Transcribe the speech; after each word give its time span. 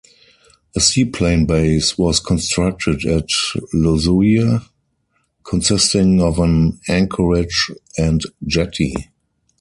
A 0.75 0.79
seaplane 0.79 1.45
base 1.45 1.95
was 1.95 2.19
constructed 2.19 3.05
at 3.05 3.27
Losuia, 3.71 4.67
consisting 5.43 6.19
of 6.19 6.39
an 6.39 6.79
anchorage 6.89 7.69
and 7.99 8.23
jetty. 8.47 8.95